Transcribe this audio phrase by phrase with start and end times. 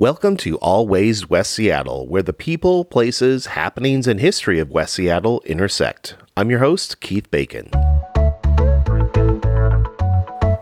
[0.00, 5.42] Welcome to Always West Seattle, where the people, places, happenings, and history of West Seattle
[5.44, 6.16] intersect.
[6.38, 7.70] I'm your host, Keith Bacon.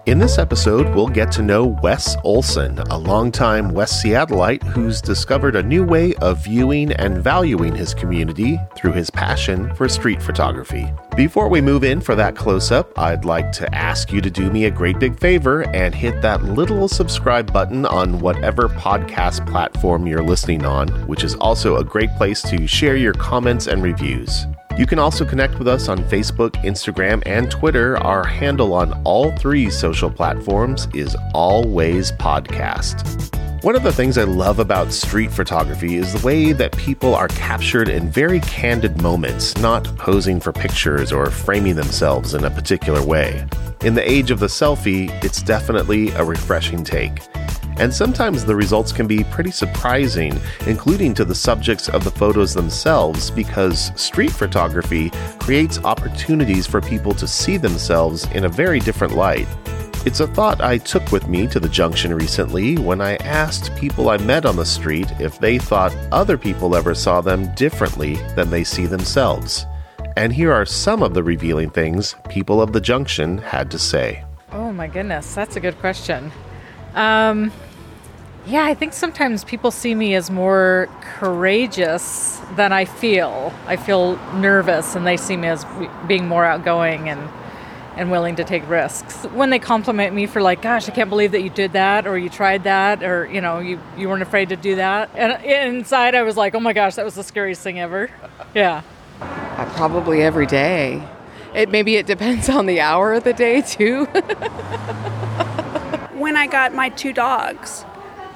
[0.09, 5.55] In this episode, we'll get to know Wes Olson, a longtime West Seattleite who's discovered
[5.55, 10.91] a new way of viewing and valuing his community through his passion for street photography.
[11.15, 14.51] Before we move in for that close up, I'd like to ask you to do
[14.51, 20.07] me a great big favor and hit that little subscribe button on whatever podcast platform
[20.07, 24.47] you're listening on, which is also a great place to share your comments and reviews.
[24.79, 27.99] You can also connect with us on Facebook, Instagram, and Twitter.
[27.99, 33.35] Our handle on all three social platforms is Always Podcast.
[33.65, 37.27] One of the things I love about street photography is the way that people are
[37.27, 43.05] captured in very candid moments, not posing for pictures or framing themselves in a particular
[43.05, 43.45] way.
[43.83, 47.19] In the age of the selfie, it's definitely a refreshing take.
[47.79, 52.53] And sometimes the results can be pretty surprising, including to the subjects of the photos
[52.53, 59.15] themselves, because street photography creates opportunities for people to see themselves in a very different
[59.15, 59.47] light.
[60.05, 64.11] It's a thought I took with me to the junction recently when I asked people
[64.11, 68.49] I met on the street if they thought other people ever saw them differently than
[68.49, 69.67] they see themselves.
[70.17, 74.25] And here are some of the revealing things people of the junction had to say.
[74.53, 76.33] Oh my goodness, that's a good question.
[76.95, 77.53] Um,
[78.49, 83.53] yeah, I think sometimes people see me as more courageous than I feel.
[83.67, 85.67] I feel nervous, and they see me as
[86.07, 87.29] being more outgoing and
[87.97, 89.25] and willing to take risks.
[89.35, 92.17] When they compliment me for like, "Gosh, I can't believe that you did that," or
[92.17, 96.15] "You tried that," or you know, you you weren't afraid to do that, and inside
[96.15, 98.09] I was like, "Oh my gosh, that was the scariest thing ever."
[98.55, 98.83] Yeah.
[99.21, 101.07] Uh, probably every day.
[101.55, 104.05] It maybe it depends on the hour of the day too.
[106.15, 107.85] when I got my two dogs,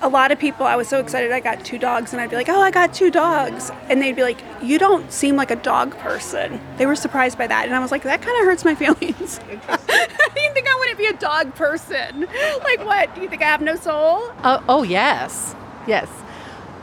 [0.03, 2.35] a lot of people, I was so excited I got two dogs, and I'd be
[2.35, 3.71] like, oh, I got two dogs.
[3.89, 6.61] And they'd be like, you don't seem like a dog person.
[6.77, 7.67] They were surprised by that.
[7.67, 9.41] And I was like, that kind of hurts my feelings.
[9.49, 12.27] you think I wouldn't be a dog person?
[12.65, 13.15] Like, what?
[13.15, 14.33] Do you think I have no soul?
[14.45, 15.55] Oh, oh yes.
[15.87, 16.09] Yes.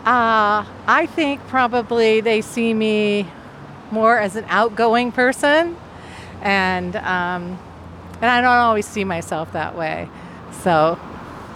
[0.06, 3.28] Uh, I think probably they see me
[3.92, 5.78] more as an outgoing person.
[6.42, 7.60] And, um,
[8.22, 10.10] and I don't always see myself that way.
[10.64, 11.00] So,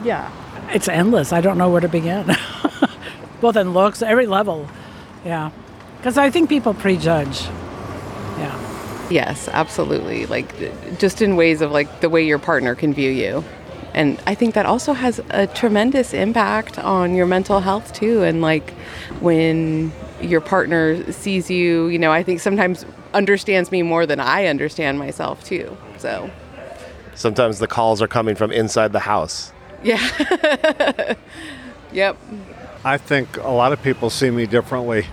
[0.03, 0.31] yeah
[0.71, 1.31] it's endless.
[1.33, 2.35] I don't know where to begin.
[3.41, 4.67] Both in looks, every level.
[5.25, 5.51] Yeah.
[5.97, 7.43] Because I think people prejudge.
[8.37, 9.07] Yeah.
[9.09, 10.25] Yes, absolutely.
[10.25, 13.43] Like just in ways of like the way your partner can view you.
[13.93, 18.23] And I think that also has a tremendous impact on your mental health too.
[18.23, 18.71] And like
[19.19, 24.47] when your partner sees you, you know, I think sometimes understands me more than I
[24.47, 25.77] understand myself too.
[25.99, 26.29] So
[27.13, 29.53] sometimes the calls are coming from inside the house.
[29.83, 31.15] Yeah.
[31.91, 32.17] yep.
[32.85, 35.05] I think a lot of people see me differently.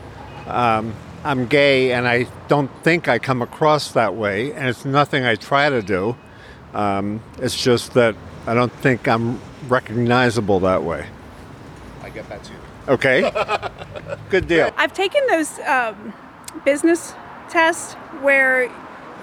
[0.46, 5.24] Um, I'm gay, and I don't think I come across that way, and it's nothing
[5.24, 6.16] I try to do.
[6.72, 8.14] Um, it's just that
[8.46, 11.06] I don't think I'm recognizable that way.
[12.02, 12.54] I get that too.
[12.88, 13.30] Okay.
[14.30, 14.72] Good deal.
[14.76, 16.12] I've taken those um,
[16.64, 17.14] business
[17.48, 18.70] tests where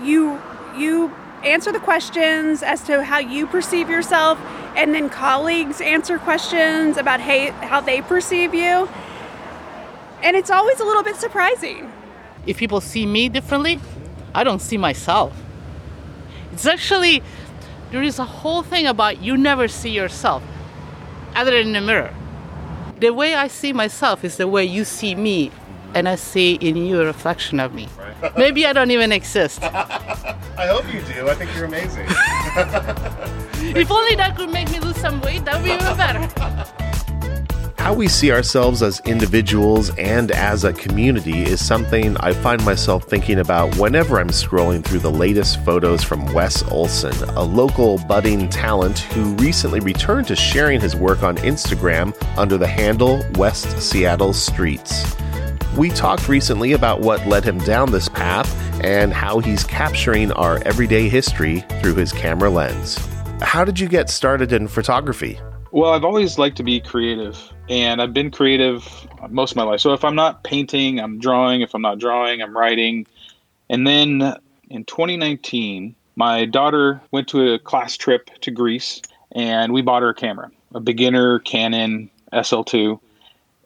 [0.04, 0.40] you
[0.78, 4.40] you answer the questions as to how you perceive yourself,
[4.76, 8.90] and then colleagues answer questions about hey, how they perceive you.
[10.24, 11.92] And it's always a little bit surprising.
[12.46, 13.80] If people see me differently,
[14.34, 15.34] I don't see myself.
[16.54, 17.22] It's actually,
[17.92, 20.42] there is a whole thing about you never see yourself
[21.36, 22.14] other than in the mirror.
[23.00, 25.52] The way I see myself is the way you see me,
[25.94, 27.88] and I see in you a reflection of me.
[28.38, 29.62] Maybe I don't even exist.
[29.64, 31.30] I hope you do.
[31.30, 32.06] I think you're amazing.
[33.78, 36.74] if only that could make me lose some weight, that would be even better.
[37.78, 43.06] How we see ourselves as individuals and as a community is something I find myself
[43.06, 48.50] thinking about whenever I'm scrolling through the latest photos from Wes Olson, a local budding
[48.50, 54.34] talent who recently returned to sharing his work on Instagram under the handle West Seattle
[54.34, 55.17] Streets.
[55.78, 58.52] We talked recently about what led him down this path
[58.84, 62.98] and how he's capturing our everyday history through his camera lens.
[63.44, 65.40] How did you get started in photography?
[65.72, 69.80] Well, I've always liked to be creative, and I've been creative most of my life.
[69.80, 71.62] So if I'm not painting, I'm drawing.
[71.62, 73.06] If I'm not drawing, I'm writing.
[73.70, 74.36] And then
[74.72, 79.04] in 2019, my daughter went to a class trip to Greece,
[79.34, 83.00] and we bought her a camera, a beginner Canon SL2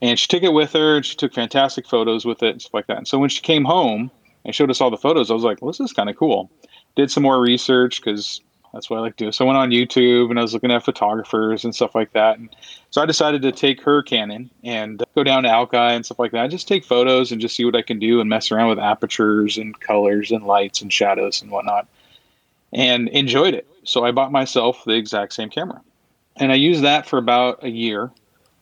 [0.02, 2.74] and she took it with her and she took fantastic photos with it and stuff
[2.74, 2.98] like that.
[2.98, 4.12] And so when she came home
[4.46, 6.50] and showed us all the photos, I was like, well, this is kind of cool.
[6.96, 8.42] Did some more research because
[8.74, 9.32] That's what I like to do.
[9.32, 12.38] So I went on YouTube and I was looking at photographers and stuff like that.
[12.38, 12.50] And
[12.90, 16.32] so I decided to take her Canon and go down to Alki and stuff like
[16.32, 16.50] that.
[16.50, 19.58] Just take photos and just see what I can do and mess around with apertures
[19.58, 21.88] and colors and lights and shadows and whatnot.
[22.72, 23.68] And enjoyed it.
[23.84, 25.82] So I bought myself the exact same camera.
[26.38, 28.10] And I used that for about a year.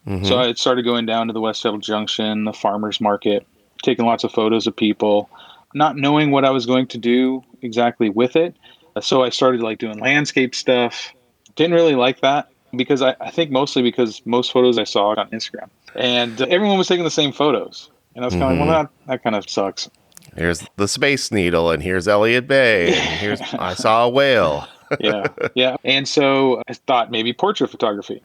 [0.08, 0.26] Mm-hmm.
[0.26, 3.46] So I started going down to the West Junction, the farmers market,
[3.84, 5.30] taking lots of photos of people,
[5.74, 8.56] not knowing what I was going to do exactly with it
[9.02, 11.14] so I started like doing landscape stuff.
[11.56, 15.30] Didn't really like that because I, I think mostly because most photos I saw on
[15.30, 17.90] Instagram and everyone was taking the same photos.
[18.16, 18.60] And I was kind of mm-hmm.
[18.62, 19.90] like, well, that, that kind of sucks.
[20.36, 24.68] Here's the Space Needle, and here's Elliott Bay, and here's I saw a whale.
[25.00, 25.78] yeah, yeah.
[25.84, 28.22] And so I thought maybe portrait photography.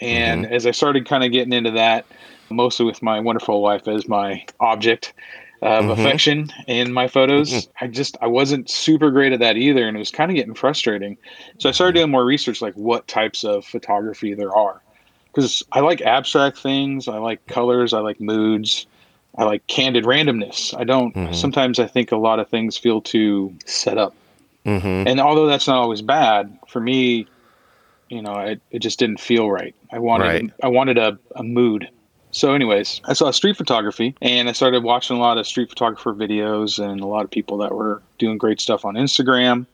[0.00, 0.54] And mm-hmm.
[0.54, 2.06] as I started kind of getting into that,
[2.50, 5.12] mostly with my wonderful wife as my object,
[5.62, 5.90] of mm-hmm.
[5.92, 7.50] affection in my photos.
[7.50, 7.84] Mm-hmm.
[7.84, 10.54] I just I wasn't super great at that either, and it was kind of getting
[10.54, 11.16] frustrating.
[11.58, 14.80] So I started doing more research, like what types of photography there are,
[15.32, 18.86] because I like abstract things, I like colors, I like moods,
[19.38, 20.78] I like candid randomness.
[20.78, 21.14] I don't.
[21.14, 21.34] Mm-hmm.
[21.34, 24.14] Sometimes I think a lot of things feel too set up,
[24.64, 25.08] mm-hmm.
[25.08, 27.26] and although that's not always bad for me.
[28.08, 29.74] You know, it, it just didn't feel right.
[29.92, 30.52] I wanted right.
[30.62, 31.88] I wanted a, a mood
[32.36, 36.12] so, anyways, I saw street photography and I started watching a lot of street photographer
[36.12, 39.64] videos and a lot of people that were doing great stuff on Instagram.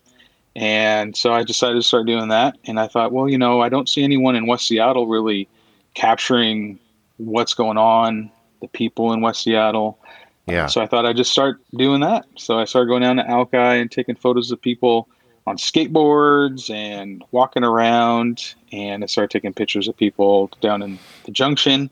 [0.55, 2.56] And so I decided to start doing that.
[2.64, 5.49] And I thought, well, you know, I don't see anyone in West Seattle really
[5.94, 6.79] capturing
[7.17, 8.31] what's going on,
[8.61, 9.99] the people in West Seattle.
[10.46, 10.67] Yeah.
[10.67, 12.26] so I thought I'd just start doing that.
[12.37, 15.08] So I started going down to Alki and taking photos of people
[15.47, 18.55] on skateboards and walking around.
[18.71, 21.91] And I started taking pictures of people down in the junction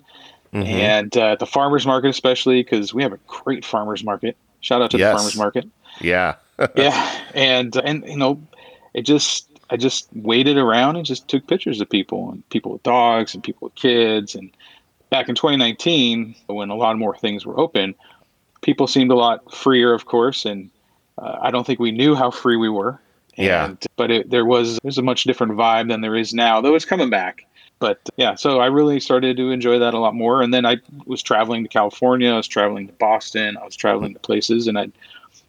[0.52, 0.66] mm-hmm.
[0.66, 4.36] and uh, the farmers market especially because we have a great farmers market.
[4.60, 5.12] Shout out to yes.
[5.12, 5.68] the farmers market.
[6.00, 6.36] Yeah,
[6.76, 8.40] yeah, and and you know,
[8.94, 12.82] it just I just waited around and just took pictures of people and people with
[12.82, 14.34] dogs and people with kids.
[14.34, 14.50] And
[15.08, 17.94] back in 2019, when a lot more things were open,
[18.60, 20.70] people seemed a lot freer, of course, and
[21.18, 23.00] uh, I don't think we knew how free we were.
[23.36, 23.74] And, yeah.
[23.96, 26.84] But it, there was there's a much different vibe than there is now, though it's
[26.84, 27.46] coming back
[27.80, 30.42] but yeah, so I really started to enjoy that a lot more.
[30.42, 34.12] And then I was traveling to California, I was traveling to Boston, I was traveling
[34.12, 34.92] to places, and I'd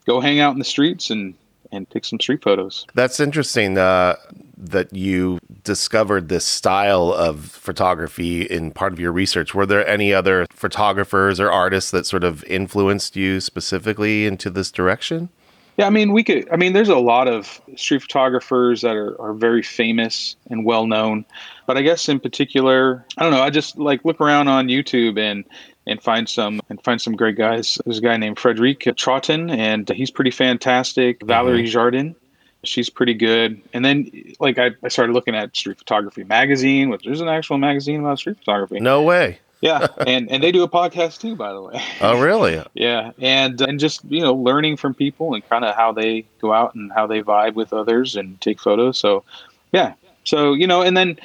[0.07, 1.35] go hang out in the streets and
[1.73, 2.85] and take some street photos.
[2.95, 4.15] That's interesting uh,
[4.57, 9.53] that you discovered this style of photography in part of your research.
[9.53, 14.69] Were there any other photographers or artists that sort of influenced you specifically into this
[14.69, 15.29] direction?
[15.77, 16.49] Yeah, I mean, we could.
[16.51, 20.85] I mean, there's a lot of street photographers that are, are very famous and well
[20.85, 21.25] known,
[21.65, 23.41] but I guess in particular, I don't know.
[23.41, 25.45] I just like look around on YouTube and
[25.87, 27.77] and find some and find some great guys.
[27.85, 31.19] There's a guy named Frederic Trotton, and he's pretty fantastic.
[31.19, 31.27] Mm-hmm.
[31.27, 32.15] Valerie Jardin,
[32.63, 33.61] she's pretty good.
[33.73, 37.57] And then like I, I started looking at Street Photography magazine, which there's an actual
[37.57, 38.79] magazine about street photography.
[38.79, 41.81] No way yeah, and and they do a podcast too, by the way.
[42.01, 42.63] Oh, really?
[42.73, 46.51] yeah, and and just you know learning from people and kind of how they go
[46.51, 48.97] out and how they vibe with others and take photos.
[48.97, 49.23] So,
[49.71, 49.93] yeah,
[50.23, 51.17] so you know, and then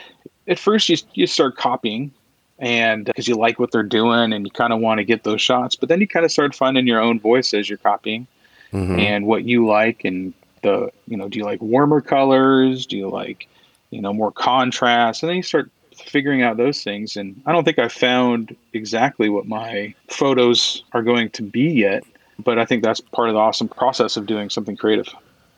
[0.47, 2.12] at first you you start copying,
[2.59, 5.41] and because you like what they're doing and you kind of want to get those
[5.41, 8.27] shots, but then you kind of start finding your own voice as you're copying,
[8.73, 8.99] mm-hmm.
[8.99, 12.85] and what you like and the you know do you like warmer colors?
[12.85, 13.49] Do you like
[13.91, 15.23] you know more contrast?
[15.23, 15.71] And then you start
[16.04, 17.16] figuring out those things.
[17.16, 22.04] And I don't think I found exactly what my photos are going to be yet,
[22.42, 25.09] but I think that's part of the awesome process of doing something creative.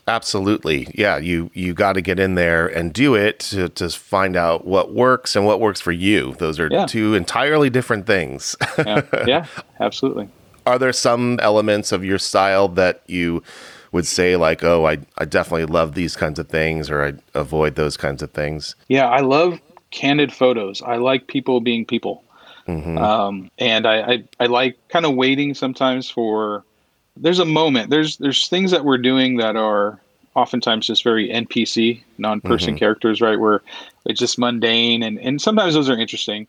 [0.09, 0.89] Absolutely.
[0.95, 4.67] Yeah, you you got to get in there and do it to, to find out
[4.67, 6.35] what works and what works for you.
[6.39, 6.87] Those are yeah.
[6.87, 8.57] two entirely different things.
[8.79, 9.03] yeah.
[9.27, 9.47] yeah,
[9.81, 10.31] absolutely.
[10.65, 13.43] Are there some elements of your style that you
[13.93, 17.75] would say like, "Oh, I I definitely love these kinds of things," or I avoid
[17.75, 18.77] those kinds of things?
[18.89, 19.61] Yeah, I love
[19.91, 20.83] candid photos.
[20.83, 22.25] I like people being people.
[22.67, 22.99] Mm-hmm.
[22.99, 26.65] Um, and I, I, I like kind of waiting sometimes for
[27.21, 30.01] there's a moment there's there's things that we're doing that are
[30.35, 32.79] oftentimes just very npc non-person mm-hmm.
[32.79, 33.63] characters right where
[34.07, 36.47] it's just mundane and, and sometimes those are interesting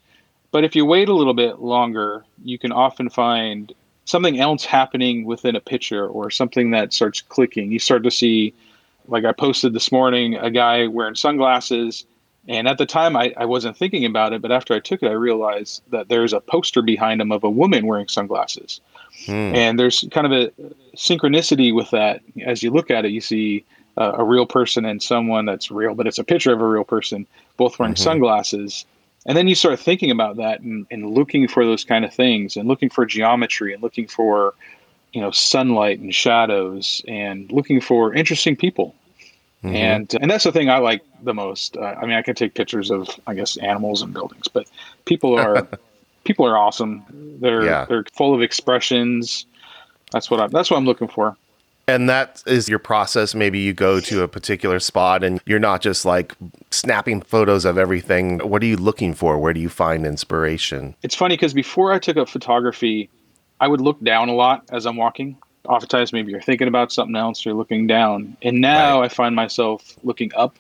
[0.51, 3.74] but if you wait a little bit longer you can often find
[4.05, 8.53] something else happening within a picture or something that starts clicking you start to see
[9.08, 12.05] like i posted this morning a guy wearing sunglasses
[12.49, 15.07] and at the time, I, I wasn't thinking about it, but after I took it,
[15.07, 18.81] I realized that there's a poster behind him of a woman wearing sunglasses.
[19.27, 19.53] Hmm.
[19.53, 20.51] And there's kind of a
[20.95, 22.21] synchronicity with that.
[22.43, 23.63] As you look at it, you see
[23.97, 26.83] uh, a real person and someone that's real, but it's a picture of a real
[26.83, 27.27] person,
[27.57, 28.03] both wearing mm-hmm.
[28.03, 28.83] sunglasses.
[29.27, 32.57] And then you start thinking about that and, and looking for those kind of things
[32.57, 34.55] and looking for geometry and looking for,
[35.13, 38.95] you know, sunlight and shadows and looking for interesting people
[39.63, 41.75] And and that's the thing I like the most.
[41.75, 44.67] Uh, I mean, I can take pictures of I guess animals and buildings, but
[45.05, 45.67] people are
[46.23, 47.03] people are awesome.
[47.41, 47.85] They're Yeah.
[47.85, 49.45] they're full of expressions.
[50.11, 51.35] That's what I that's what I'm looking for.
[51.89, 53.33] And that is your process.
[53.33, 56.33] Maybe you go to a particular spot and you're not just like
[56.69, 58.37] snapping photos of everything.
[58.39, 59.39] What are you looking for?
[59.39, 60.95] Where do you find inspiration?
[61.01, 63.09] It's funny because before I took up photography,
[63.59, 65.35] I would look down a lot as I'm walking.
[65.65, 68.35] Oftentimes, maybe you're thinking about something else, you're looking down.
[68.41, 69.05] And now Right.
[69.05, 70.55] I find myself looking up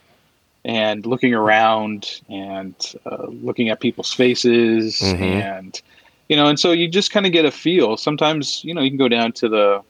[0.65, 2.75] and looking around and
[3.05, 4.99] uh, looking at people's faces.
[5.01, 5.21] Mhm.
[5.21, 5.81] And,
[6.27, 7.95] you know, and so you just kind of get a feel.
[7.97, 9.81] Sometimes, you know, you can go down to the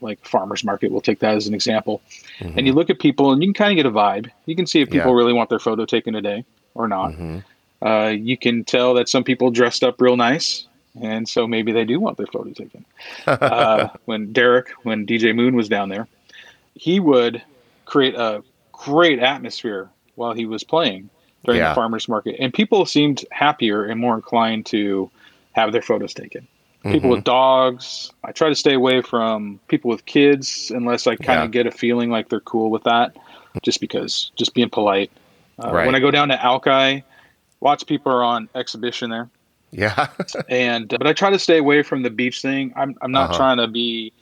[0.00, 2.02] like farmer's market, we'll take that as an example.
[2.40, 4.28] And you look at people and you can kind of get a vibe.
[4.44, 5.16] You can see if people Yeah.
[5.16, 6.44] really want their photo taken today
[6.74, 7.12] or not.
[7.12, 7.44] Mhm.
[7.80, 10.66] Uh, you can tell that some people dressed up real nice,
[11.00, 12.84] and so maybe they do want their photo taken.
[13.26, 16.06] uh, when Derek, when DJ Moon was down there,
[16.74, 17.42] he would
[17.84, 21.10] create a great atmosphere while he was playing
[21.44, 21.70] during Yeah.
[21.70, 25.10] the farmers market, and people seemed happier and more inclined to
[25.52, 26.46] have their photos taken.
[26.82, 28.10] People with dogs.
[28.22, 31.44] I try to stay away from people with kids unless I kind Yeah.
[31.44, 33.16] of get a feeling like they're cool with that,
[33.62, 35.10] just because, just being polite.
[35.62, 35.86] Uh, Right.
[35.86, 37.02] When I go down to Alki,
[37.62, 39.30] lots of people are on exhibition there
[39.76, 40.06] Yeah.
[40.48, 42.72] and but I try to stay away from the beach thing.
[42.76, 43.38] I'm I'm not Uh-huh.
[43.38, 44.12] trying to be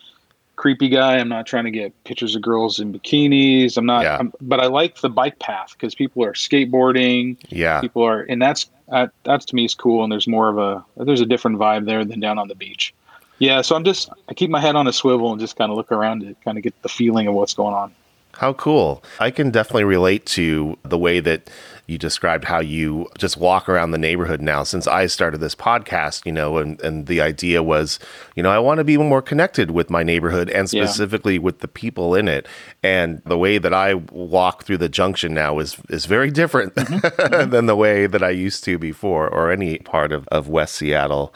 [0.56, 1.18] creepy guy.
[1.18, 3.76] I'm not trying to get pictures of girls in bikinis.
[3.76, 4.02] I'm not.
[4.04, 4.16] Yeah.
[4.18, 7.36] I'm, but I like the bike path because people are skateboarding.
[7.48, 7.80] yeah.
[7.80, 10.02] People are, and that's that, that's to me is cool.
[10.02, 12.94] And there's more of a there's a different vibe there than down on the beach.
[13.38, 15.76] Yeah, so I'm just I keep my head on a swivel and just kind of
[15.76, 17.92] look around it, kind of get the feeling of what's going on.
[18.34, 19.02] How cool.
[19.20, 21.48] I can definitely relate to the way that
[21.86, 26.24] you described how you just walk around the neighborhood now since I started this podcast,
[26.24, 27.98] you know, and, and the idea was,
[28.34, 30.84] you know, I want to be more connected with my neighborhood and Yeah.
[30.86, 32.46] specifically with the people in it.
[32.82, 36.94] And the way that I walk through the junction now is is very different mm-hmm.
[37.06, 37.50] Mm-hmm.
[37.50, 41.34] than the way that I used to before or any part of, of West Seattle.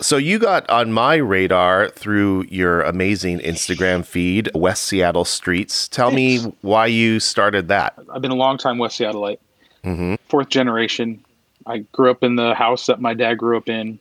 [0.00, 5.88] So you got on my radar through your amazing Instagram feed, West Seattle Streets.
[5.88, 7.98] Tell me why you started that.
[8.12, 9.38] I've been a long time West Seattleite,
[10.28, 11.24] fourth generation.
[11.66, 13.98] I grew up in the house that my dad grew up in.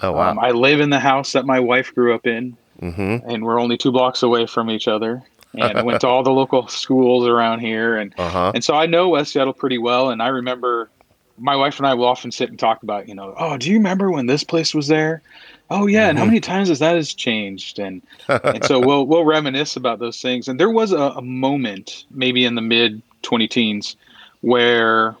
[0.00, 0.30] Oh wow.
[0.30, 3.28] Um, I live in the house that my wife grew up in, mm-hmm.
[3.28, 5.22] and we're only two blocks away from each other.
[5.56, 8.50] And I went to all the local schools around here, and Uh-huh.
[8.54, 10.10] and so I know West Seattle pretty well.
[10.10, 10.90] And I remember
[11.38, 13.76] my wife and I will often sit and talk about, you know, oh, do you
[13.76, 15.22] remember when this place was there?
[15.70, 16.32] Oh yeah, and how mm-hmm.
[16.32, 17.78] many times has that has changed?
[17.78, 20.46] And and so we'll we'll reminisce about those things.
[20.46, 23.96] And there was a, a moment, maybe in the mid twenty teens,
[24.42, 25.16] where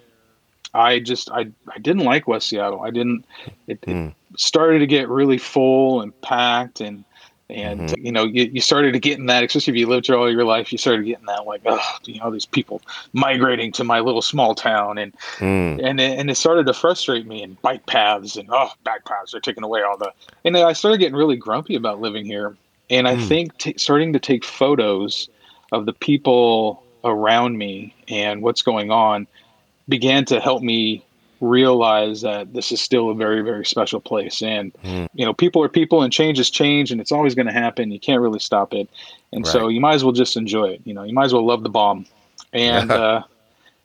[0.74, 2.82] I just I I didn't like West Seattle.
[2.82, 3.24] I didn't.
[3.66, 4.14] It, it mm.
[4.36, 7.04] started to get really full and packed, and
[7.54, 10.16] and you know you, you started to get in that, especially if you lived here
[10.16, 10.72] all your life.
[10.72, 12.82] You started getting that like, oh, you know, these people
[13.12, 15.80] migrating to my little small town, and Mm.
[15.82, 17.42] and it, and it started to frustrate me.
[17.42, 20.12] And bike paths and oh, bike paths are taking away all the.
[20.44, 22.56] And I started getting really grumpy about living here.
[22.90, 25.28] And I think t- starting to take photos
[25.72, 29.26] of the people around me and what's going on
[29.88, 31.04] began to help me
[31.44, 34.42] realize that this is still a very very special place.
[34.42, 34.72] And
[35.14, 37.90] you know people are people and change is change and it's always going to happen.
[37.90, 38.88] You can't really stop it.
[39.32, 40.80] And so you might as well just enjoy it.
[40.84, 42.06] You know you might as well love the bomb.
[42.52, 43.22] And uh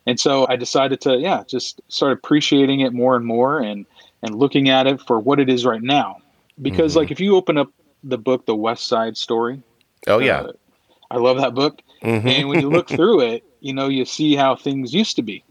[0.06, 3.86] and so i decided to yeah just start appreciating it more and more and
[4.24, 6.18] and looking at it for what it is right now.
[6.62, 7.72] Because like if you open up
[8.04, 9.62] the book the west side story
[10.08, 10.42] Oh yeah.
[10.42, 10.51] uh,
[11.12, 11.82] I love that book.
[12.01, 15.44] And when you look through it, you know, you see how things used to be.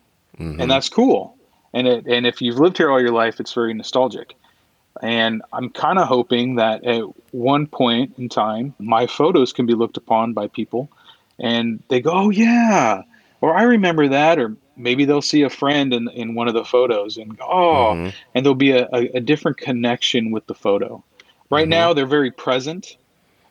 [0.60, 1.36] And that's cool.
[1.78, 4.34] And it and if you've lived here all your life, it's very nostalgic.
[5.00, 9.74] And I'm kind of hoping that at one point in time, my photos can be
[9.74, 10.90] looked upon by people
[11.38, 13.02] and they go, "Oh yeah."
[13.40, 16.64] Or I remember that or maybe they'll see a friend in in one of the
[16.64, 18.10] photos and go, "Oh." Mm-hmm.
[18.34, 21.02] And there'll be a, a, a different connection with the photo.
[21.50, 21.70] Right mm-hmm.
[21.70, 22.96] now they're very present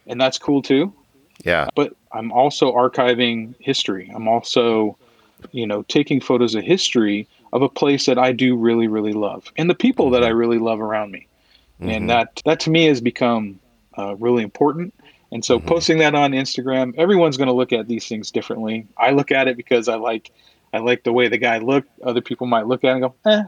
[0.08, 0.94] and that's cool too
[1.44, 1.68] Yeah.
[1.76, 4.12] but I'm also archiving history.
[4.16, 4.98] I'm also,
[5.52, 9.52] you know, taking photos of history of a place that I do really, really love,
[9.58, 11.28] and the people that I really love around me,
[11.80, 13.60] and that that to me has become
[13.98, 14.94] uh, really important.
[15.32, 18.88] And so, posting that on Instagram, everyone's going to look at these things differently.
[18.98, 20.32] I look at it because I like,
[20.72, 21.90] I like the way the guy looked.
[22.02, 23.44] Other people might look at it and go, eh,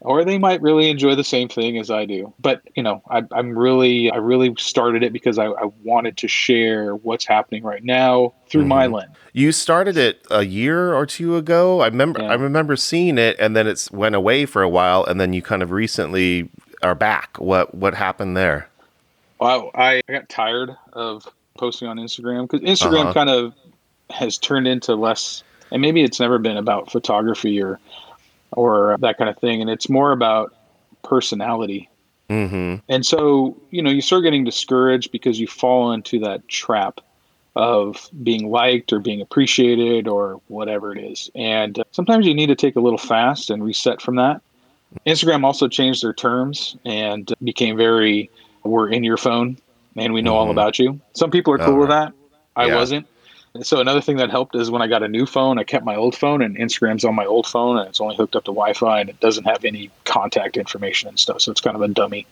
[0.00, 2.32] or they might really enjoy the same thing as I do.
[2.38, 6.28] But you know, I, I'm really, I really started it because I, I wanted to
[6.28, 9.10] share what's happening right now through my lens.
[9.32, 11.80] You started it a year or two ago.
[11.80, 12.30] I remember Yeah.
[12.30, 15.42] I remember seeing it and then it's went away for a while and then you
[15.42, 16.48] kind of recently
[16.82, 17.36] are back.
[17.38, 18.68] What what happened there?
[19.40, 21.26] Well, I, I got tired of
[21.58, 23.14] posting on Instagram because Instagram Uh-huh.
[23.14, 23.54] kind of
[24.10, 27.78] has turned into less And maybe it's never been about photography or
[28.56, 30.54] or that kind of thing, and it's more about
[31.04, 31.88] personality.
[32.28, 32.76] Mm-hmm.
[32.88, 37.00] And so, you know, you start getting discouraged because you fall into that trap
[37.54, 41.30] of being liked or being appreciated or whatever it is.
[41.34, 44.42] And sometimes you need to take a little fast and reset from that.
[45.06, 48.30] Instagram also changed their terms and became very,
[48.64, 49.56] we're in your phone
[49.96, 51.00] and we know all about you.
[51.14, 52.12] Some people are cool with that.
[52.56, 52.74] I Yeah.
[52.76, 53.06] wasn't.
[53.62, 55.96] So another thing that helped is when I got a new phone, I kept my
[55.96, 59.00] old phone and Instagram's on my old phone and it's only hooked up to Wi-Fi
[59.00, 61.40] and it doesn't have any contact information and stuff.
[61.40, 62.26] So it's kind of a dummy.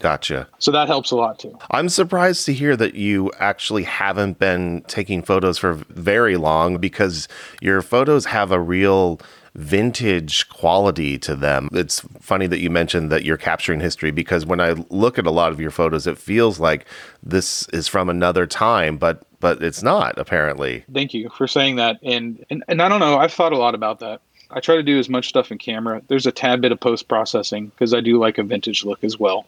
[0.00, 0.48] Gotcha.
[0.58, 1.58] So that helps a lot too.
[1.70, 7.28] I'm surprised to hear that you actually haven't been taking photos for very long because
[7.60, 9.20] your photos have a real
[9.54, 11.68] vintage quality to them.
[11.72, 15.30] It's funny that you mentioned that you're capturing history because when I look at a
[15.30, 16.86] lot of your photos, it feels like
[17.22, 20.84] this is from another time, but but it's not apparently.
[20.92, 21.98] Thank you for saying that.
[22.02, 24.20] And, and and I don't know, I've thought a lot about that.
[24.50, 26.02] I try to do as much stuff in camera.
[26.08, 29.18] There's a tad bit of post processing because I do like a vintage look as
[29.18, 29.46] well.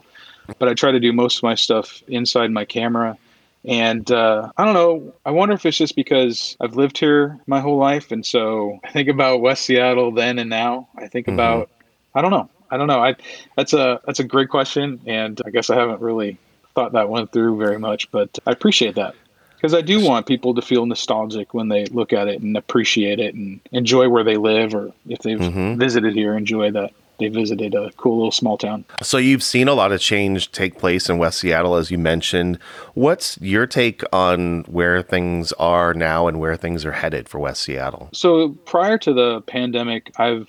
[0.58, 3.16] But I try to do most of my stuff inside my camera.
[3.64, 5.14] And uh, I don't know.
[5.24, 8.90] I wonder if it's just because I've lived here my whole life, and so I
[8.90, 10.88] think about West Seattle then and now.
[10.96, 11.70] I think about
[12.14, 12.50] I don't know.
[12.72, 13.00] I don't know.
[13.00, 13.14] I
[13.56, 16.38] that's a that's a great question, and I guess I haven't really
[16.74, 19.14] thought that one through very much, but I appreciate that
[19.62, 23.20] because I do want people to feel nostalgic when they look at it and appreciate
[23.20, 25.78] it and enjoy where they live, or if they've mm-hmm.
[25.78, 28.84] visited here, enjoy that they visited a cool little small town.
[29.02, 32.58] So you've seen a lot of change take place in West Seattle, as you mentioned.
[32.94, 37.62] What's your take on where things are now and where things are headed for West
[37.62, 38.08] Seattle?
[38.12, 40.48] So prior to the pandemic, I've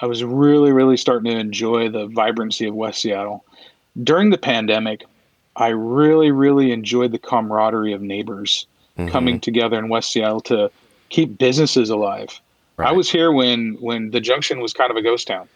[0.00, 3.44] I was really really starting to enjoy the vibrancy of West Seattle.
[4.00, 5.04] During the pandemic,
[5.56, 8.66] I really really enjoyed the camaraderie of neighbors
[8.98, 9.10] mm-hmm.
[9.10, 10.70] coming together in West Seattle to
[11.08, 12.40] keep businesses alive.
[12.78, 15.48] I was here when when the junction was kind of a ghost town.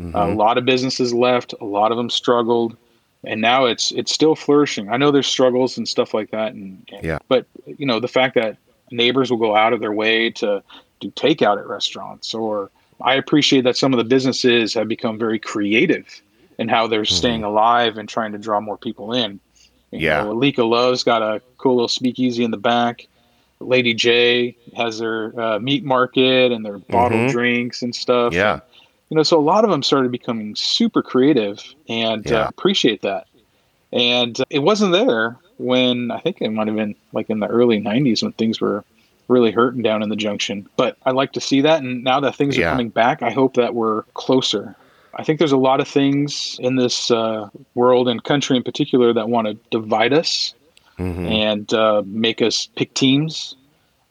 [0.00, 0.16] Mm-hmm.
[0.16, 2.76] A lot of businesses left, a lot of them struggled,
[3.24, 4.88] and now it's it's still flourishing.
[4.88, 7.18] I know there's struggles and stuff like that, and, and Yeah.
[7.28, 8.56] but you know the fact that
[8.92, 10.62] neighbors will go out of their way to
[11.00, 15.38] do takeout at restaurants, or I appreciate that some of the businesses have become very
[15.38, 16.22] creative
[16.60, 19.40] in how they're staying alive and trying to draw more people in.
[19.90, 20.22] You Yeah.
[20.22, 23.08] know, Alika Love's got a cool little speakeasy in the back.
[23.60, 27.30] Lady Jaye has their uh, meat market and their bottled Mhm.
[27.30, 28.34] drinks and stuff.
[28.34, 28.60] Yeah.
[29.08, 32.44] You know, so a lot of them started becoming super creative and Yeah.
[32.44, 33.26] uh, appreciate that.
[33.92, 37.48] And uh, it wasn't there when I think it might have been like in the
[37.48, 38.84] early 90s when things were
[39.28, 40.68] really hurting down in the junction.
[40.76, 41.82] But I like to see that.
[41.82, 44.76] And now that things are coming back, I hope that we're closer.
[45.14, 49.12] I think there's a lot of things in this uh, world and country in particular
[49.12, 50.54] that want to divide us
[50.98, 51.26] Mm-hmm.
[51.28, 53.56] and uh, make us pick teams.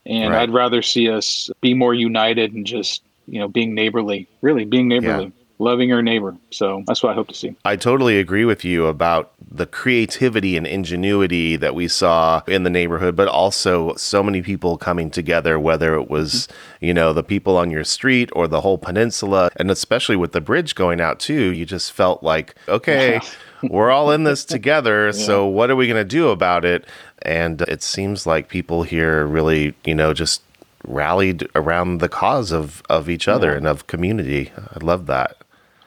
[0.08, 0.42] And Right.
[0.42, 4.88] I'd rather see us be more united and just, you know, being neighborly, really being
[4.88, 6.36] neighborly, loving your neighbor.
[6.52, 7.56] So that's what I hope to see.
[7.66, 12.70] I totally agree with you about the creativity and ingenuity that we saw in the
[12.70, 16.86] neighborhood, but also so many people coming together, whether it was, mm-hmm.
[16.86, 19.50] you know, the people on your street or the whole peninsula.
[19.58, 23.20] And especially with the bridge going out too, you just felt like, okay,
[23.64, 25.12] we're all in this together.
[25.30, 26.86] So what are we going to do about it?
[27.22, 30.42] And it seems like people here really, you know, just
[30.88, 34.52] rallied around the cause of, of each other and of community.
[34.58, 35.38] I love that.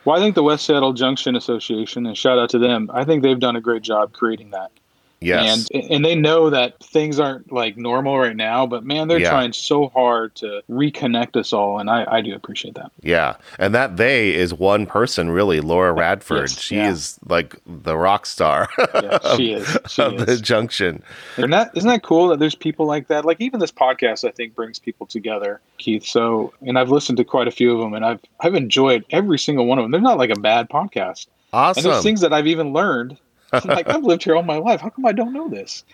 [0.04, 3.22] Well, I think the West Seattle Junction Association, and shout out to them, I think
[3.22, 4.72] they've done a great job creating that.
[5.22, 5.68] Yes.
[5.72, 9.30] And and they know that things aren't like normal right now, but man, they're Yeah.
[9.30, 12.90] trying so hard to reconnect us all, and I, I do appreciate that.
[13.02, 16.50] Yeah, and that they is one person really, Lora Radford.
[16.50, 16.90] Yes, she yeah.
[16.90, 19.78] is like the rock star Yeah, she is.
[19.88, 21.02] She of the junction.
[21.36, 23.24] And that isn't that cool that there's people like that.
[23.24, 26.04] Like even this podcast, I think brings people together, Keith.
[26.04, 29.38] So, and I've listened to quite a few of them, and I've I've enjoyed every
[29.38, 29.90] single one of them.
[29.92, 31.84] They're not like a bad podcast, Awesome.
[31.84, 33.18] and there's things that I've even learned.
[33.52, 34.80] I'm like I've lived here all my life.
[34.80, 35.84] How come I don't know this?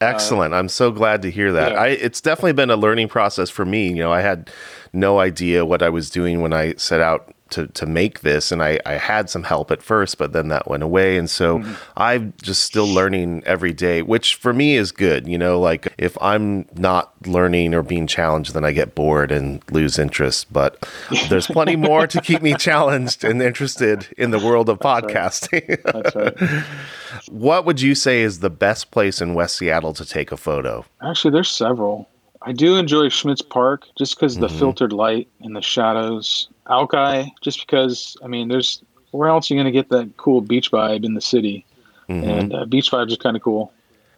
[0.00, 0.54] Uh, excellent.
[0.54, 1.72] I'm so glad to hear that.
[1.72, 1.80] yeah.
[1.80, 3.88] I it's definitely been a learning process for me.
[3.88, 4.50] You know, I had
[4.92, 8.62] no idea what I was doing when I set out to to make this, and
[8.62, 11.72] I I had some help at first, but then that went away, and so Mm-hmm.
[11.96, 15.26] I'm just still learning every day, which for me is good.
[15.28, 19.62] You know, like if I'm not learning or being challenged, then I get bored and
[19.70, 20.52] lose interest.
[20.52, 20.88] But
[21.28, 25.82] there's plenty more to keep me challenged and interested in the world of podcasting.
[25.84, 26.64] That's right.
[27.30, 30.84] what would you say is the best place in West Seattle to take a photo?
[31.02, 32.08] Actually, there's several.
[32.44, 34.42] I do enjoy Schmitz Park just because Mm-hmm.
[34.42, 36.48] the filtered light and the shadows.
[36.72, 40.40] Alki, just because I mean, there's where else are you going to get that cool
[40.40, 41.66] beach vibe in the city?
[42.08, 42.28] Mm-hmm.
[42.28, 43.72] And uh, beach vibes are kind of cool.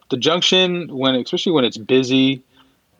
[0.09, 2.41] The junction, when especially when it's busy,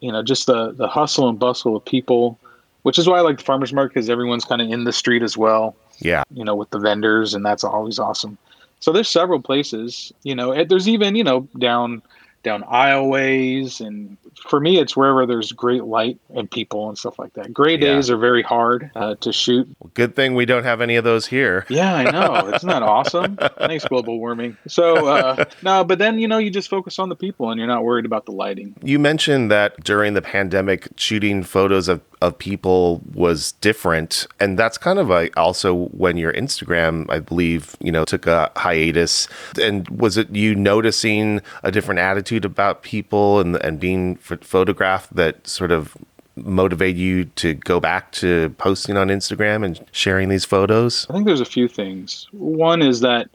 [0.02, 2.38] you know, just the the hustle and bustle of people.
[2.84, 5.24] which is why I like the farmers market because everyone's kind of in the street
[5.24, 5.76] as well.
[6.00, 6.24] Yeah.
[6.32, 8.38] You know, with the vendors, and that's always awesome.
[8.80, 10.14] So there's several places.
[10.24, 12.04] You know, there's even you know down
[12.46, 17.34] down aisleways and for me it's wherever there's great light and people and stuff like
[17.34, 17.96] that gray Yeah.
[17.96, 21.26] days are very hard uh, to shoot Good thing we don't have any of those
[21.28, 21.66] here.
[21.70, 26.28] yeah i know isn't that awesome thanks global warming so uh, no but then you
[26.28, 29.00] know you just focus on the people and you're not worried about the lighting You
[29.00, 34.28] mentioned that during the pandemic, shooting photos of, of people was different.
[34.40, 38.52] And that's kind of like also when your Instagram, I believe, you know, took a
[38.56, 39.28] hiatus.
[39.62, 45.16] And was it you noticing a different attitude about people and, and being ph- photographed
[45.16, 45.96] that sort of
[46.36, 51.08] motivate you to go back to posting on Instagram and sharing these photos?
[51.10, 53.30] i think there's a few things one is that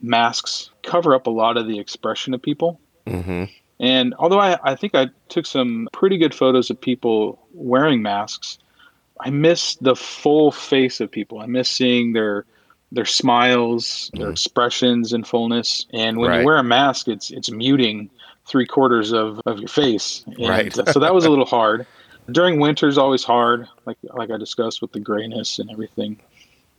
[0.00, 3.44] masks cover up a lot of the expression of people Mm-hmm.
[3.80, 8.58] And although I, I think I took some pretty good photos of people wearing masks,
[9.20, 11.40] I miss the full face of people.
[11.40, 12.44] I miss seeing their
[12.92, 15.86] their smiles, their expressions in fullness.
[15.94, 16.40] And when Right.
[16.40, 18.10] you wear a mask, it's it's muting
[18.50, 20.24] three quarters of, of your face.
[20.26, 20.78] And Right.
[20.78, 21.86] Uh, so that was a little hard.
[22.30, 26.18] During winter is always hard, like like I discussed with the grayness and everything.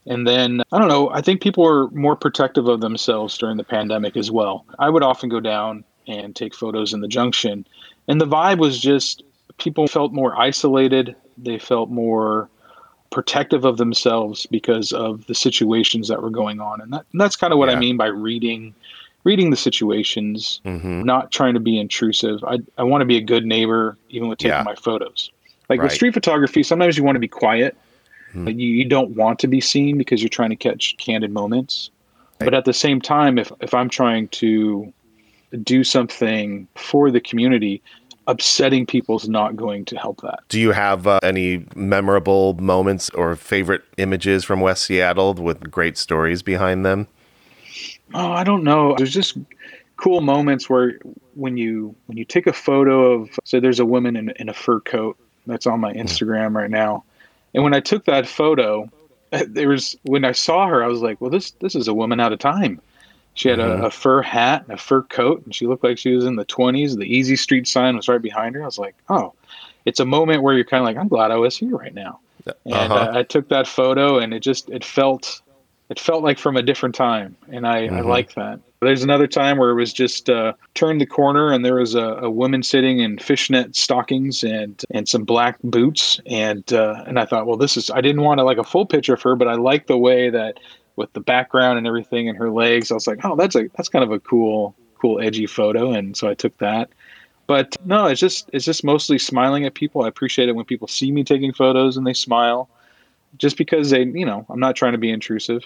[0.06, 1.10] And then I don't know.
[1.12, 4.66] I think people were more protective of themselves during the pandemic as well.
[4.80, 7.66] I would often go down and take photos in the junction,
[8.08, 9.24] and the vibe was just
[9.58, 11.16] people felt more isolated.
[11.38, 12.50] They felt more
[13.12, 17.36] protective of themselves because of the situations that were going on, and, that, and that's
[17.36, 17.76] kind of what Yeah.
[17.76, 18.74] I mean by reading
[19.24, 21.04] reading the situations, Mm-hmm.
[21.04, 22.44] not trying to be intrusive.
[22.44, 24.64] I I want to be a good neighbor, even with taking Yeah.
[24.64, 25.30] my photos.
[25.70, 27.78] Like with street photography, sometimes you want to be quiet.
[28.34, 31.90] Like, you, you don't want to be seen because you're trying to catch candid moments.
[32.40, 34.92] But at the same time, if, if I'm trying to
[35.64, 37.82] do something for the community,
[38.28, 40.40] upsetting people's not going to help that.
[40.48, 45.98] Do you have uh, any memorable moments or favorite images from West Seattle with great
[45.98, 47.08] stories behind them?
[48.14, 48.96] Oh, I don't know.
[48.98, 49.38] There's just
[49.98, 51.00] cool moments where
[51.36, 54.54] when you when you take a photo of say there's a woman in, in a
[54.54, 57.04] fur coat that's on my Instagram right now.
[57.54, 58.90] And when I took that photo,
[59.48, 62.20] there was when I saw her, I was like, well this this is a woman
[62.20, 62.82] out of time.
[63.34, 66.14] She had a, a fur hat and a fur coat, and she looked like she
[66.14, 66.98] was in the 20s.
[66.98, 68.62] The Easy Street sign was right behind her.
[68.62, 69.34] I was like, oh,
[69.86, 72.20] it's a moment where you're kind of like, I'm glad I was here right now.
[72.66, 73.12] And Uh-huh.
[73.14, 75.42] I, I took that photo, and it just it felt
[75.92, 78.62] it felt like from a different time, and I, I like that.
[78.80, 82.16] There's another time where it was just uh, turned the corner, and there was a,
[82.22, 87.26] a woman sitting in fishnet stockings and and some black boots, and uh, and I
[87.26, 89.50] thought, well, this is I didn't want to like a full picture of her, but
[89.50, 90.62] I liked the way that
[90.96, 93.90] with the background and everything and her legs, I was like, oh, that's a that's
[93.90, 96.88] kind of a cool cool edgy photo, and so I took that.
[97.48, 100.04] But no, it's just it's just mostly smiling at people.
[100.04, 102.70] I appreciate it when people see me taking photos and they smile,
[103.38, 105.66] just because they, you know, I'm not trying to be intrusive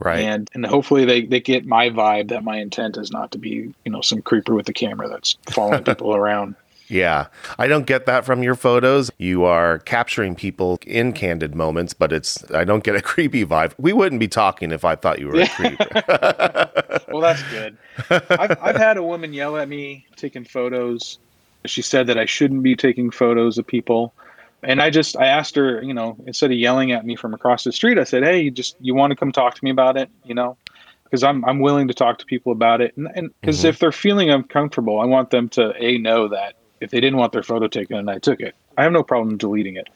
[0.00, 0.20] Right.
[0.20, 3.74] and and hopefully they, they get my vibe that my intent is not to be
[3.84, 6.54] you know some creeper with a camera that's following people around
[6.88, 7.26] Yeah.
[7.58, 9.10] I don't get that from your photos.
[9.18, 13.72] You are capturing people in candid moments, but it's I don't get a creepy vibe.
[13.76, 15.78] We wouldn't be talking if I thought you were a creep.
[17.08, 17.76] well that's good
[18.10, 21.18] I've, I've had a woman yell at me taking photos
[21.64, 24.12] she said that i shouldn't be taking photos of people
[24.62, 27.64] and i just i asked her you know instead of yelling at me from across
[27.64, 29.96] the street i said hey you just you want to come talk to me about
[29.96, 30.10] it?
[30.24, 30.56] You know?
[31.04, 32.94] Because I'm, I'm willing to talk to people about it.
[32.94, 33.68] And because mm-hmm.
[33.68, 37.32] if they're feeling uncomfortable i want them to a know that if they didn't want
[37.32, 39.88] their photo taken and i took it i have no problem deleting it.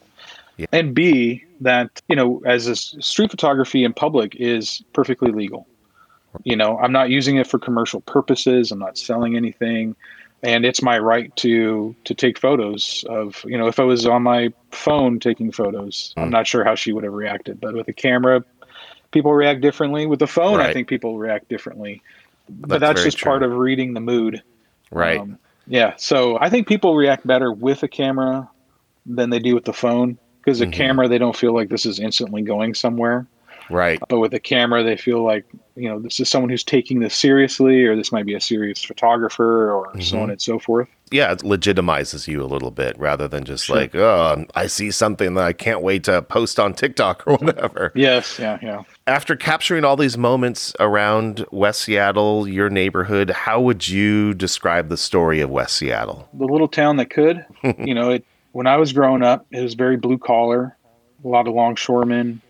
[0.56, 0.66] Yeah.
[0.72, 5.66] and b that you know as a street photography in public is perfectly legal.
[6.44, 8.72] You know i'm not using it for commercial purposes.
[8.72, 9.96] I'm not selling anything
[10.42, 14.22] and it's my right to to take photos of you know if i was on
[14.22, 17.92] my phone taking photos i'm not sure how she would have reacted but with a
[17.92, 18.44] camera
[19.12, 20.06] people react differently.
[20.06, 22.02] With the phone i think people react differently.
[22.48, 24.42] But That's that's, very just part of reading the mood.
[24.90, 25.18] Right.
[25.18, 28.50] um, yeah so i think people react better with a camera
[29.06, 32.00] than they do with the phone because a camera they don't feel like this is
[32.00, 33.26] instantly going somewhere
[33.72, 34.00] right.
[34.08, 37.14] but with a camera they feel like you know this is someone who's taking this
[37.14, 40.22] seriously or this might be a serious photographer or so mm-hmm.
[40.24, 43.76] on and so forth Yeah, it legitimizes you a little bit rather than just Sure.
[43.76, 47.92] like, oh, I see something that I can't wait to post on TikTok or whatever.
[47.94, 53.88] yes yeah yeah After capturing all these moments around West Seattle, your neighborhood, how would
[53.88, 56.28] you describe the story of West Seattle?
[56.34, 57.44] the little town that could
[57.78, 60.76] you know it when i was growing up it was very blue collar
[61.24, 62.40] a lot of longshoremen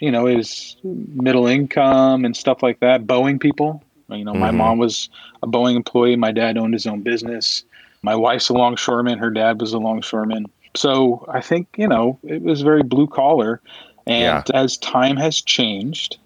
[0.00, 4.50] you know it was middle income and stuff like that boeing people you know my
[4.50, 4.56] Mhm.
[4.56, 5.08] mom was
[5.42, 7.64] a boeing employee my dad owned his own business
[8.02, 12.42] my wife's a longshoreman her dad was a longshoreman So I think, you know, it
[12.42, 13.60] was very blue collar.
[14.06, 14.42] And Yeah.
[14.54, 16.16] as time has changed,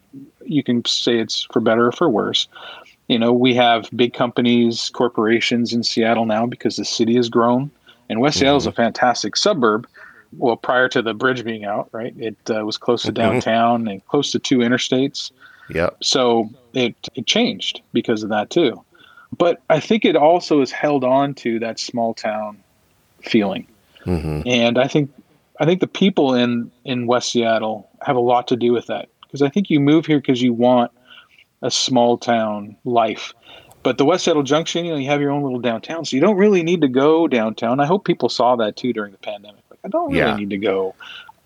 [0.45, 2.47] you can say it's for better or for worse.
[3.09, 7.71] You know, we have big companies, corporations in Seattle now because the city has grown.
[8.11, 9.87] And West Seattle is a fantastic suburb.
[10.39, 12.15] Well, prior to the bridge being out, right?
[12.17, 15.31] It uh, was close to downtown and close to two interstates.
[15.71, 15.99] Yep.
[16.03, 18.83] So it, it changed because of that too.
[19.37, 22.63] But I think it also has held on to that small town
[23.23, 23.67] feeling.
[24.47, 25.11] And I think
[25.59, 29.09] I think the people in in West Seattle have a lot to do with that
[29.23, 30.93] because I think you move here because you want
[31.63, 33.33] a small town life.
[33.83, 36.23] But the West Seattle Junction, you know, you have your own little downtown, so you
[36.23, 37.81] don't really need to go downtown.
[37.81, 39.63] I hope people saw that too during the pandemic.
[39.85, 40.37] I don't really Yeah.
[40.37, 40.95] need to go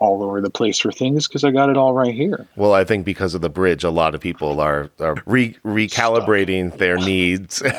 [0.00, 2.46] all over the place for things because I got it all right here.
[2.54, 6.76] Well, I think because of the bridge, a lot of people are, are re- recalibrating
[6.78, 7.62] their needs.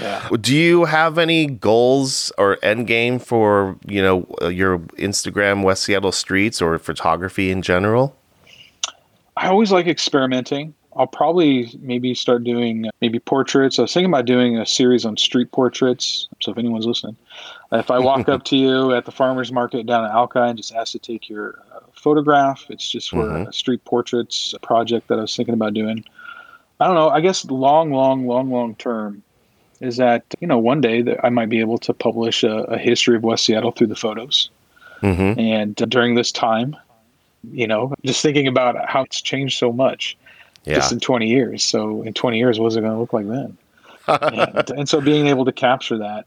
[0.00, 0.28] Yeah.
[0.40, 5.84] Do you have any goals or end game for you know uh, your Instagram West
[5.84, 8.16] Seattle streets or photography in general?
[9.36, 10.74] I always like experimenting.
[10.98, 13.78] I'll probably maybe start doing maybe portraits.
[13.78, 16.26] I was thinking about doing a series on street portraits.
[16.40, 17.16] So if anyone's listening,
[17.70, 20.74] if I walk up to you at the farmers market down in Alki and just
[20.74, 25.22] ask to take your uh, photograph, it's just for a street portraits project that I
[25.22, 26.04] was thinking about doing.
[26.80, 27.10] I don't know.
[27.10, 29.22] I guess long, long, long, long term
[29.80, 32.78] is that you know one day that I might be able to publish a, a
[32.78, 34.50] history of West Seattle through the photos.
[35.02, 35.38] Mm-hmm.
[35.38, 36.76] And uh, during this time,
[37.52, 40.16] you know, just thinking about how it's changed so much
[40.76, 41.64] just in 20 years.
[41.64, 43.56] So in 20 years, what's it going to look like then?
[44.08, 46.26] and, and so being able to capture that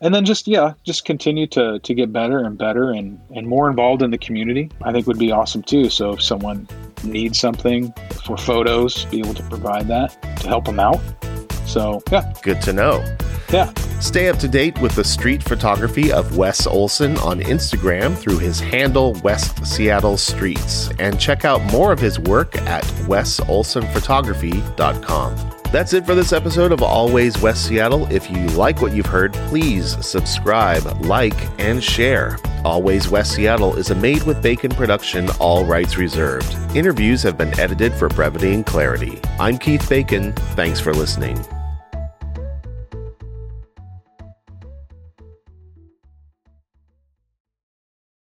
[0.00, 3.68] and then just, yeah, just continue to, to get better and better and, and more
[3.68, 5.90] involved in the community, I think would be awesome too.
[5.90, 6.66] So if someone
[7.04, 7.92] needs something
[8.24, 11.00] for photos, be able to provide that to help them out.
[11.70, 13.04] So yeah, Good to know.
[13.52, 13.72] yeah.
[14.00, 18.58] Stay up to date with the street photography of Wes Olson on Instagram through his
[18.58, 25.36] handle West Seattle Streets and check out more of his work at wesolsonphotography.com.
[25.70, 28.10] That's it for this episode of Always West Seattle.
[28.10, 32.38] If you like what you've heard, please subscribe, like, and share.
[32.64, 36.52] Always West Seattle is a made with bacon production, all rights reserved.
[36.76, 39.20] Interviews have been edited for brevity and clarity.
[39.38, 40.32] I'm Keith Bacon.
[40.56, 41.38] Thanks for listening.